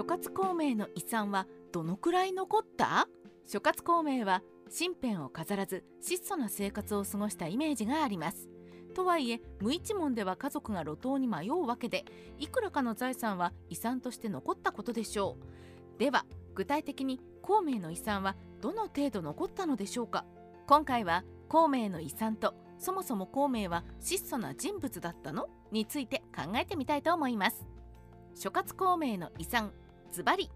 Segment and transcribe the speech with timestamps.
[0.00, 3.06] 諸葛孔明の遺産はどのくらい残った？
[3.44, 8.48] 諸葛孔明は身辺を飾らず質素な生活を過ごしたイメージがあります。
[8.94, 12.06] とはいえ無一文では家族が路頭に迷うわけで
[12.38, 15.98] いくらかの財産は遺産として残ったことでしょう。
[15.98, 20.24] では具体的に孔明の遺産はどの程度残ったのでしょうか？
[20.66, 25.50] 今回は孔明の遺産とそもそも孔明は質素な人物だったの？
[25.70, 27.66] について考えてみたいと思います。
[28.34, 29.72] 諸葛孔明の遺産
[30.12, 30.50] ズバリ。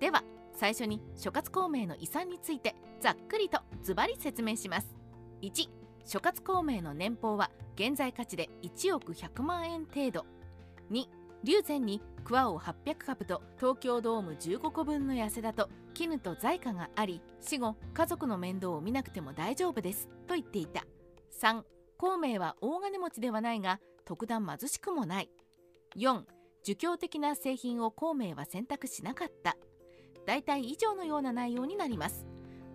[0.00, 0.22] では
[0.54, 4.94] 最初に諸葛孔明の遺産についてざっくりとズバリ説明します。
[5.42, 5.68] 1
[6.04, 10.26] 諸葛孔明の年俸は現在価値で1億100万円程度。
[10.90, 11.06] 2
[11.44, 20.08] 龍前に桑を800株と東京ドーム15個分の痩せだと絹と財貨があり死後家族の面倒を見なくても大丈夫です。
[20.26, 20.84] と言っていた。
[21.40, 21.62] 3
[21.98, 25.30] 孔明は大金持ちではないが特段貧しくもない。
[25.96, 26.22] 4
[26.64, 29.56] 儒教的な製品を孔明は選択しなかった。
[30.26, 32.24] 大体以上のような内容になります。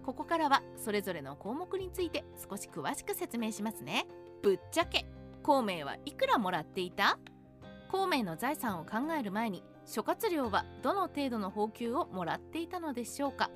[0.03, 4.05] ここからはそれぞれの項目について少し詳しく説明しますね。
[4.43, 5.05] ぶっちゃけ
[5.41, 7.17] 孔明はいくらもらっていた？
[7.89, 13.49] 孔明の財産を考える前に諸葛亮はどの程度の報給をもらっていたのでしょうか？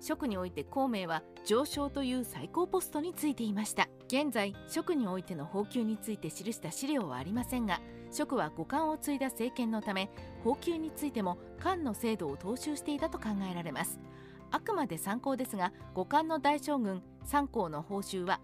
[0.00, 3.88] 職において孔明は上昇という最高ポストについていました。
[4.12, 10.10] 現在職においての報給について記した資料はありませんが職は五冠を継いだ政権のため
[10.44, 13.98] 報給についても官の制度を踏襲していたと考えられます。
[14.50, 18.40] あくまで参考ですが五冠の大将軍三皇の報酬は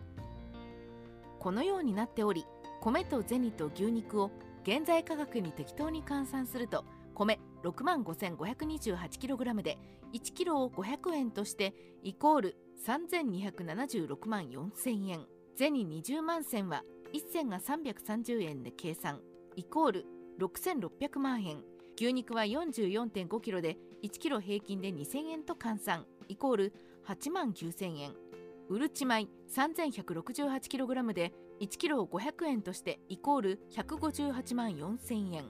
[1.39, 2.46] このようになっており
[2.80, 4.30] 米と銭と牛肉を
[4.62, 9.77] 現在価格に適当に換算すると米6万 5528kg で
[10.14, 15.38] 1kg を500円としてイコール3276万4000円。
[15.59, 19.20] 銭20万銭は1銭が330円で計算
[19.56, 20.06] イコール
[20.39, 21.64] 6600万円。
[21.97, 26.73] 牛肉は 44.5kg で 1kg 平均で2000円と換算イコール
[27.08, 28.13] 8万9000円。
[28.68, 35.47] うるち米 3168kg で 1kg500 円としてイコール158万4000円。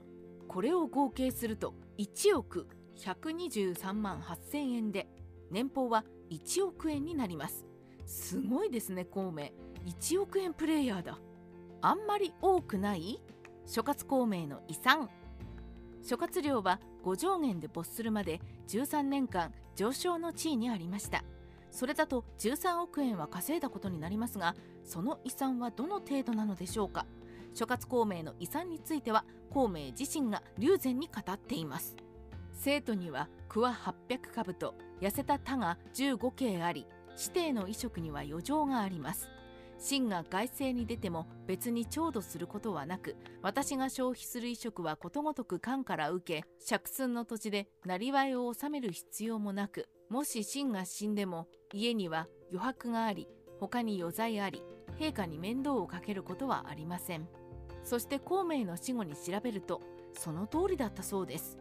[0.48, 2.66] これを合計すると1億
[2.96, 5.06] 123万8000円で
[5.50, 7.66] 年俸は1億円になります。
[8.06, 9.50] すごいですね孔明。
[9.88, 11.18] 1億円プレイヤーだ。
[11.80, 13.22] あんまり多くない
[13.66, 15.08] 諸葛孔明の遺産。
[16.02, 21.24] 諸葛亮は五上限で没するまで13年間上昇の地位にありました。
[21.70, 27.06] それだと13億円は稼いだことになりますがその遺産はどの程度なのでしょうか。
[27.54, 31.96] 諸葛孔明の遺産については孔明自身が龍禅に語っています。
[32.52, 39.28] 生徒には桑800株と痩せた田が15径あり指定の衣食には余剰があります。
[39.78, 53.28] 真が外政に出ても別に調度することはなく私が消費する衣食はことごとく官から受け借寸の土地で生りを納める必要もなくもし真が死んでも家には余白があり
[53.60, 54.62] 他に余罪あり
[54.98, 57.28] 陛下に面倒をかけることはありません。
[57.84, 59.80] そして孔明の死後に調べると
[60.12, 61.58] その通りだったそうです。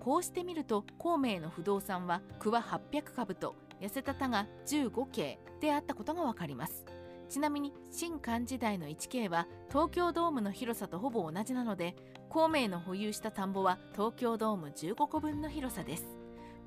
[0.00, 6.84] こうしてみると孔明の不動産は桑800株と痩せた田が15径であったことがわかります。
[7.28, 11.94] ちなみに新漢時代の 1K は東京ドームの広さとほぼ同じなので
[12.28, 16.04] 孔明の保有した田んぼは東京ドーム15個分の広さです。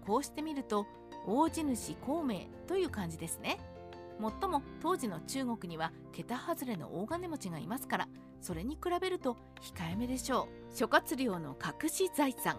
[0.05, 0.85] こうしてみると
[1.27, 3.59] 大地主孔明という感じですね。
[4.19, 8.07] もっとも当時の中国には桁外れの大金持ちがいますから
[8.39, 10.75] それに比べると控えめでしょう。
[10.75, 12.57] 諸葛亮の隠し財産。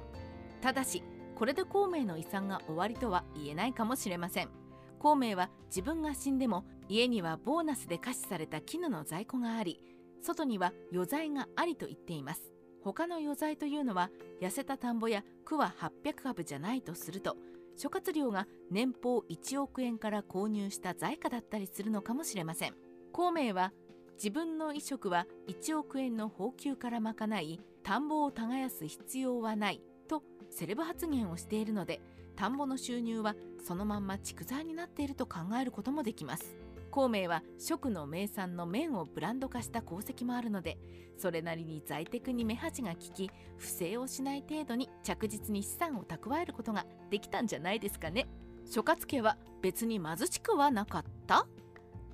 [0.61, 1.03] ただし
[1.37, 4.62] これで孔明の遺産が終わりとは言えないかもしれません。
[5.03, 9.81] 孔明は自分が死んでも家にはボーナスで可視された絹の在庫があり
[10.23, 12.53] 外には余罪がありと言っています。
[12.85, 15.75] 他の余罪というのは痩せた田んぼや区は
[16.05, 17.37] 800株じゃないとすると
[17.77, 22.75] 諸葛亮が年俸1億円から購入した財貨だったりするのかもしれません。
[23.13, 23.73] 孔明は
[24.15, 32.01] 自分の衣食は1億円の俸給から賄い田んぼを耕す必要はないとセレブ発言をしているので
[32.37, 33.35] 田んぼの収入は
[33.65, 36.57] そのまんま蓄財になっていると考えることもできます。
[36.91, 40.77] 孔明は食の名産の麺をブランド化した功績もあるので
[41.17, 48.29] それなりに在宅に目端が利き不正をしない程度に着実に資産を蓄えることができたんじゃないですかね。
[48.67, 51.47] 諸葛家は別に貧しくはなかった？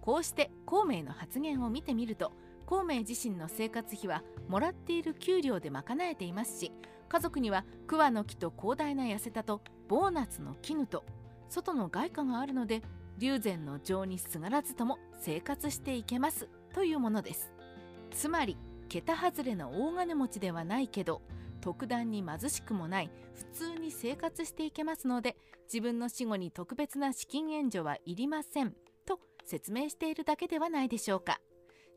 [0.00, 2.32] こうして孔明の発言を見てみると
[2.64, 6.70] 孔明自身の生活費はもらっている給料で賄えていますし
[7.08, 11.04] 家族には桑の木と広大な痩せたとボーナスの絹と
[11.48, 12.82] 外の外貨があるので
[13.18, 17.50] 龍禅の情にすがらずとも生活していけますというものです。
[18.12, 18.56] つまり
[18.88, 21.20] 桁外れの大金持ちではないけど
[21.60, 28.74] 特段に貧しくもない普通に生活していけますので自分の死後に特別な資金援助はいりません
[29.04, 31.40] と説明しているだけではないでしょうか。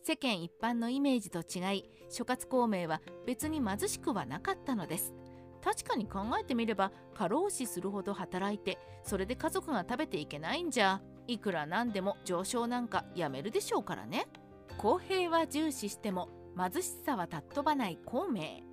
[0.04, 5.14] 世間一般のイメージと違い諸葛孔明は別に貧しくはなかったのです。
[5.64, 11.02] 確かに考えてみれば過労死するほど働いてそれで家族が食べていけないんじゃ。
[11.28, 14.28] いくらなんでも上昇なんかやめるでしょうからね。
[14.78, 18.64] 公平は重視しても貧しさは尊ばない孔明。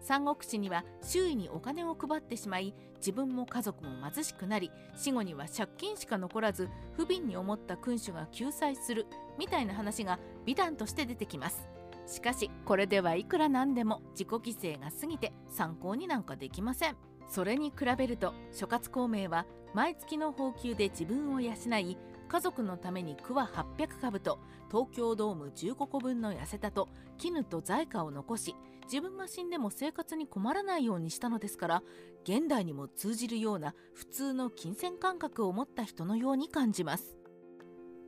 [0.00, 9.06] 三国志には周囲にお金を配ってしまい自分も家族も貧しくなり死後には借金しか残らず不憫に思った君主が救済する
[9.38, 11.68] みたいな話が美談として出てきます。
[12.06, 16.96] しかしこれではいくらなんでも自己犠牲が過ぎて参考になんかできません。
[17.28, 21.96] それに比べると諸葛孔明は毎月の俸給で自分を養い
[22.28, 26.88] 家族のために桑800株と東京ドーム15個分の痩せたと
[27.18, 31.82] 絹と財貨を残し自分が死んでも生活に困らないようにしたのですから
[32.24, 37.16] 現代にも通じるような普通の金銭感覚を持った人のように感じます。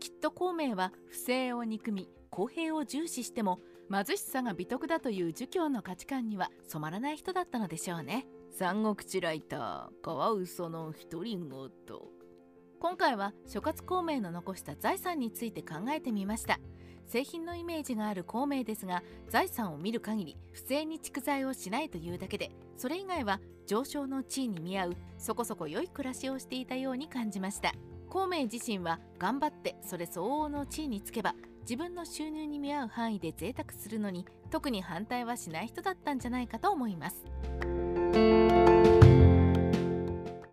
[0.00, 8.26] きっと孔明は不正を憎み公平を重視しても貧しさが美徳だという儒教の価値観には染まらない人だったのでしょうね。
[8.50, 11.48] 三国志ライターカワウソの独り言
[12.80, 16.58] 今回は諸葛孔明の残した財産について考えてみました。
[17.06, 27.72] 製品のイメージがある孔明ですが財産を見る限り不正に蓄財をしないというだけでそれ以外は上昇の地位に見合うそこそこ良い暮らしをしていたように感じました。
[28.08, 38.71] 孔明自身は頑張ってそれ相応の地位につけば自分の収入に見合う範囲で贅沢するのに特に反対はしない人だったんじゃないかと思います。